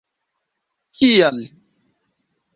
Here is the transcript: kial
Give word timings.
kial 1.01 1.37